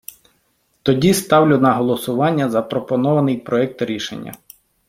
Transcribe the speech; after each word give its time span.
Тоді 0.83 1.13
ставлю 1.13 1.57
на 1.57 1.73
голосування 1.73 2.49
запропонований 2.49 3.37
проект 3.37 3.81
рішення! 3.81 4.35